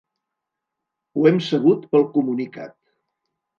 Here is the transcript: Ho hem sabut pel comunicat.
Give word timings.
Ho 1.19 1.27
hem 1.31 1.37
sabut 1.49 1.87
pel 1.93 2.09
comunicat. 2.19 2.77